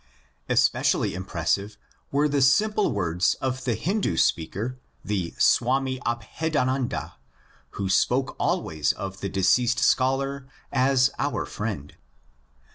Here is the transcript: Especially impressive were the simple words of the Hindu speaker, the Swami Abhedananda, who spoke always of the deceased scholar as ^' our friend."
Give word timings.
Especially 0.49 1.13
impressive 1.13 1.77
were 2.11 2.27
the 2.27 2.41
simple 2.41 2.91
words 2.91 3.35
of 3.35 3.65
the 3.65 3.75
Hindu 3.75 4.17
speaker, 4.17 4.79
the 5.05 5.35
Swami 5.37 5.99
Abhedananda, 5.99 7.13
who 7.77 7.87
spoke 7.87 8.35
always 8.39 8.93
of 8.93 9.19
the 9.19 9.29
deceased 9.29 9.77
scholar 9.77 10.47
as 10.71 11.09
^' 11.09 11.13
our 11.19 11.45
friend." 11.45 11.93